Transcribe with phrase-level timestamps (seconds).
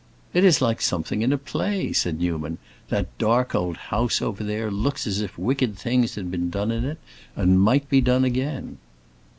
[0.33, 2.57] "It is like something in a play," said Newman;
[2.89, 6.85] "that dark old house over there looks as if wicked things had been done in
[6.85, 6.97] it,
[7.35, 8.79] and might be done again."